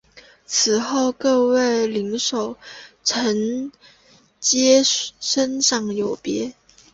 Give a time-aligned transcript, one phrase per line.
[0.47, 2.57] 此后各位将领守
[3.03, 3.71] 臣
[4.39, 6.55] 皆升赏有别。